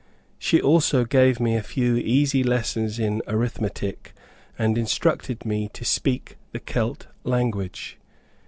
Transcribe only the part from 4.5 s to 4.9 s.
and